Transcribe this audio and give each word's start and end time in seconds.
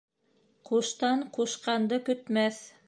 Ҡуштан 0.69 1.23
ҡушҡанды 1.37 2.05
көтмәҫ. 2.11 2.67